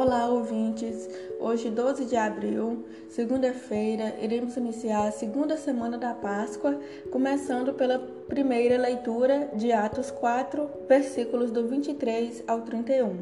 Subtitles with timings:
[0.00, 1.10] Olá, ouvintes!
[1.40, 6.78] Hoje, 12 de abril, segunda-feira, iremos iniciar a segunda semana da Páscoa,
[7.10, 7.98] começando pela
[8.28, 13.16] primeira leitura de Atos 4, versículos do 23 ao 31.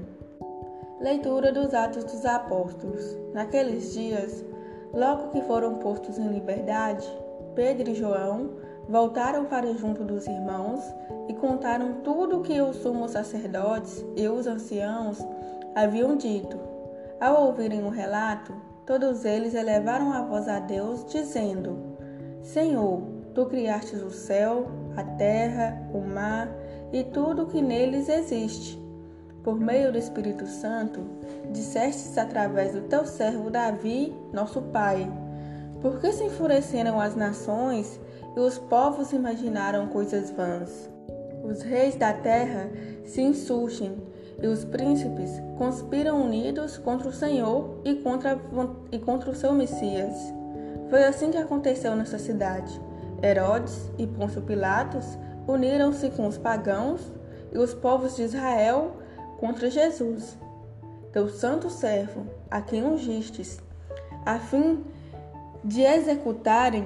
[1.00, 3.16] Leitura dos Atos dos Apóstolos.
[3.32, 4.44] Naqueles dias,
[4.92, 7.10] logo que foram postos em liberdade,
[7.54, 8.50] Pedro e João
[8.86, 10.84] voltaram para junto dos irmãos
[11.26, 15.24] e contaram tudo o que os sumos sacerdotes e os anciãos
[15.76, 16.58] haviam dito.
[17.20, 18.54] Ao ouvirem o relato,
[18.86, 21.78] todos eles elevaram a voz a Deus, dizendo:
[22.42, 23.02] Senhor,
[23.34, 26.48] tu criastes o céu, a terra, o mar
[26.90, 28.82] e tudo o que neles existe.
[29.44, 31.00] Por meio do Espírito Santo,
[31.52, 35.06] dissestes através do teu servo Davi, nosso pai.
[35.82, 38.00] Por que se enfureceram as nações
[38.34, 40.90] e os povos imaginaram coisas vãs?
[41.44, 42.70] Os reis da terra
[43.04, 43.94] se insurgem
[44.42, 48.38] e os príncipes conspiram unidos contra o Senhor e contra,
[48.92, 50.14] e contra o seu Messias.
[50.90, 52.80] Foi assim que aconteceu nessa cidade.
[53.22, 57.00] Herodes e Pôncio Pilatos uniram-se com os pagãos
[57.52, 58.96] e os povos de Israel
[59.38, 60.36] contra Jesus,
[61.12, 63.58] teu santo servo, a quem ungistes,
[64.24, 64.84] a fim
[65.64, 66.84] de executarem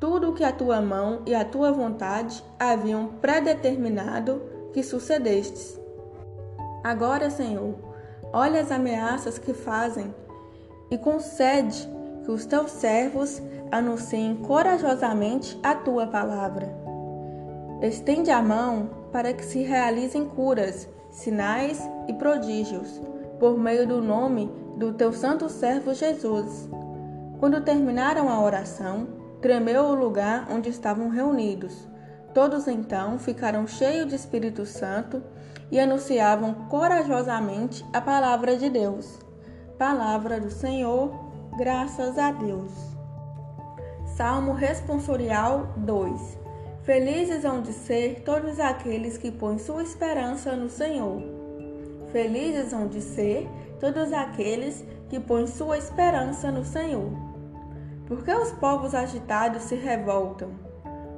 [0.00, 5.78] tudo o que a tua mão e a tua vontade haviam predeterminado que sucedestes.
[6.82, 7.74] Agora, Senhor,
[8.32, 10.14] olha as ameaças que fazem
[10.90, 11.88] e concede
[12.24, 16.68] que os teus servos anunciem corajosamente a tua palavra.
[17.82, 23.00] Estende a mão para que se realizem curas, sinais e prodígios,
[23.38, 26.68] por meio do nome do teu santo servo Jesus.
[27.38, 29.06] Quando terminaram a oração,
[29.40, 31.88] tremeu o lugar onde estavam reunidos.
[32.38, 35.20] Todos então ficaram cheios de Espírito Santo
[35.72, 39.18] e anunciavam corajosamente a palavra de Deus.
[39.76, 41.10] Palavra do Senhor,
[41.58, 42.70] graças a Deus.
[44.16, 46.38] Salmo Responsorial 2
[46.84, 51.20] Felizes hão de ser todos aqueles que põem sua esperança no Senhor.
[52.12, 53.48] Felizes hão de ser
[53.80, 57.10] todos aqueles que põem sua esperança no Senhor.
[58.06, 60.67] Por que os povos agitados se revoltam?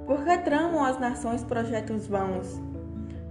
[0.07, 2.61] Por que tramam as nações projetos vãos?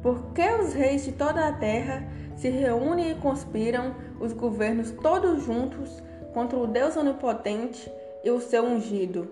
[0.02, 2.08] Por que os reis de toda a terra
[2.38, 6.02] se reúnem e conspiram, os governos todos juntos,
[6.34, 7.92] contra o Deus onipotente
[8.24, 9.30] e o seu ungido?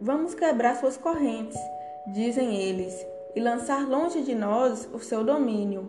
[0.00, 1.58] Vamos quebrar suas correntes,
[2.12, 2.94] dizem eles,
[3.34, 5.88] e lançar longe de nós o seu domínio.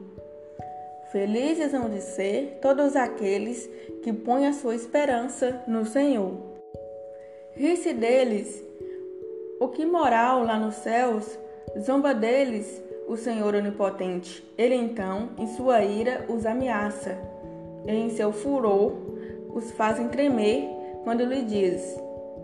[1.11, 3.67] Felizes hão de ser todos aqueles
[4.03, 6.33] que põem a sua esperança no Senhor.
[7.53, 8.63] Ri-se deles
[9.59, 11.37] o que moral lá nos céus,
[11.79, 14.43] zomba deles o Senhor Onipotente.
[14.57, 17.17] Ele então, em sua ira, os ameaça,
[17.85, 18.93] e em seu furor
[19.53, 20.69] os fazem tremer
[21.03, 21.99] quando lhe diz: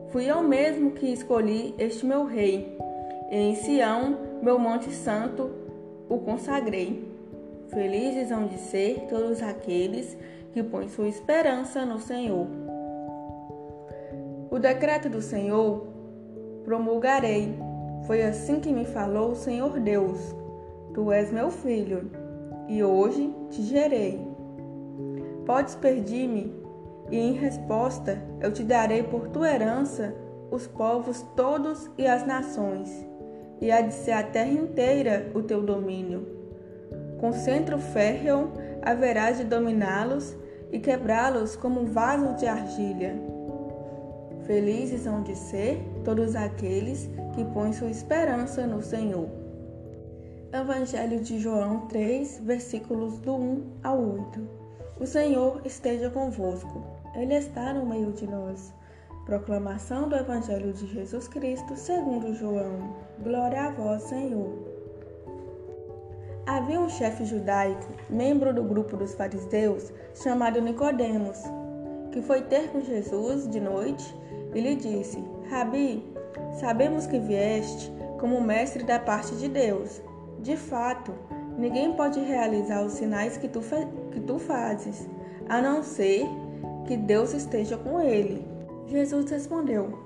[0.09, 2.77] Fui eu mesmo que escolhi este meu rei,
[3.31, 5.49] e em Sião, meu monte santo,
[6.09, 7.15] o consagrei.
[7.69, 10.17] Felizes hão de ser todos aqueles
[10.53, 12.47] que põem sua esperança no Senhor.
[14.49, 15.94] O decreto do Senhor
[16.65, 17.57] promulgarei.
[18.05, 20.35] Foi assim que me falou o Senhor Deus
[20.95, 22.09] Tu és meu filho,
[22.69, 24.25] e hoje te gerei.
[25.45, 26.55] Podes pedir-me,
[27.11, 30.15] e em resposta eu te darei por tua herança
[30.49, 33.05] os povos todos e as nações,
[33.59, 36.25] e há de ser a terra inteira o teu domínio.
[37.19, 40.33] Com centro férreo haverás de dominá-los
[40.71, 43.21] e quebrá-los como um vaso de argilha.
[44.45, 49.27] Felizes hão de ser todos aqueles que põem sua esperança no Senhor.
[50.53, 54.47] Evangelho de João 3, versículos do 1 ao 8.
[54.99, 56.83] O Senhor esteja convosco.
[57.15, 58.71] Ele está no meio de nós.
[59.25, 62.95] Proclamação do Evangelho de Jesus Cristo, segundo João.
[63.23, 64.53] Glória a vós, Senhor.
[66.45, 71.39] Havia um chefe judaico, membro do grupo dos fariseus, chamado Nicodemos,
[72.15, 74.15] que foi ter com Jesus de noite
[74.55, 76.03] e lhe disse: Rabi,
[76.53, 80.01] sabemos que vieste como mestre da parte de Deus
[80.45, 81.11] de fato,
[81.57, 83.61] ninguém pode realizar os sinais que tu,
[84.11, 85.09] que tu fazes,
[85.49, 86.23] a não ser
[86.85, 88.45] que Deus esteja com ele.
[88.85, 89.97] Jesus respondeu: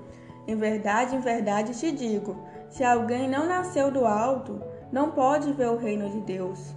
[0.48, 2.36] Em verdade, em verdade te digo:
[2.70, 6.74] se alguém não nasceu do alto, não pode ver o reino de Deus.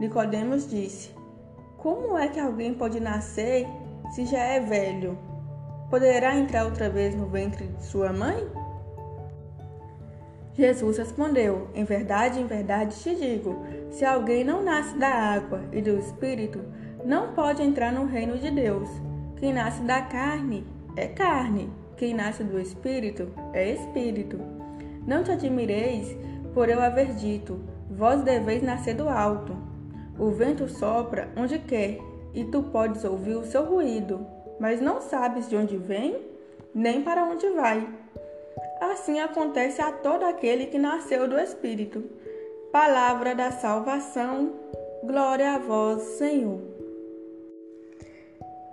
[0.00, 1.14] Nicodemos disse:
[1.78, 3.68] Como é que alguém pode nascer
[4.10, 5.18] se já é velho?
[5.90, 8.46] Poderá entrar outra vez no ventre de sua mãe?
[10.56, 15.82] Jesus respondeu: Em verdade, em verdade te digo: se alguém não nasce da água e
[15.82, 16.60] do espírito,
[17.04, 18.88] não pode entrar no reino de Deus.
[19.36, 20.66] Quem nasce da carne
[20.96, 24.40] é carne, quem nasce do espírito é espírito.
[25.06, 26.16] Não te admireis
[26.54, 27.60] por eu haver dito:
[27.90, 29.54] Vós deveis nascer do alto.
[30.18, 31.98] O vento sopra onde quer,
[32.34, 34.26] e tu podes ouvir o seu ruído,
[34.58, 36.20] mas não sabes de onde vem,
[36.74, 37.88] nem para onde vai.
[38.80, 42.04] Assim acontece a todo aquele que nasceu do Espírito.
[42.70, 44.52] Palavra da salvação,
[45.02, 46.60] glória a vós, Senhor.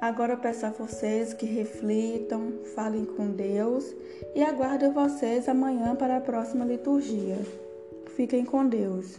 [0.01, 3.95] Agora eu peço a vocês que reflitam, falem com Deus
[4.35, 7.37] e aguardo vocês amanhã para a próxima liturgia.
[8.17, 9.17] Fiquem com Deus.